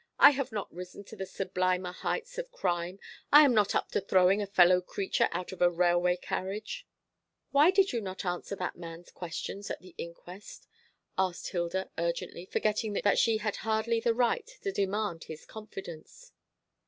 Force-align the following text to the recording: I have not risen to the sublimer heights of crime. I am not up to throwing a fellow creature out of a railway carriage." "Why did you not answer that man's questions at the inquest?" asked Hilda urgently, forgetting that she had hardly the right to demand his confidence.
I 0.17 0.31
have 0.31 0.51
not 0.51 0.73
risen 0.73 1.03
to 1.03 1.15
the 1.15 1.27
sublimer 1.27 1.91
heights 1.91 2.39
of 2.39 2.51
crime. 2.51 2.97
I 3.31 3.45
am 3.45 3.53
not 3.53 3.75
up 3.75 3.91
to 3.91 4.01
throwing 4.01 4.41
a 4.41 4.47
fellow 4.47 4.81
creature 4.81 5.29
out 5.31 5.51
of 5.51 5.61
a 5.61 5.69
railway 5.69 6.15
carriage." 6.17 6.87
"Why 7.51 7.69
did 7.69 7.93
you 7.93 8.01
not 8.01 8.25
answer 8.25 8.55
that 8.55 8.75
man's 8.75 9.11
questions 9.11 9.69
at 9.69 9.79
the 9.79 9.93
inquest?" 9.99 10.67
asked 11.19 11.49
Hilda 11.51 11.91
urgently, 11.99 12.47
forgetting 12.47 12.93
that 12.93 13.19
she 13.19 13.37
had 13.37 13.57
hardly 13.57 13.99
the 13.99 14.15
right 14.15 14.47
to 14.63 14.71
demand 14.71 15.25
his 15.25 15.45
confidence. 15.45 16.31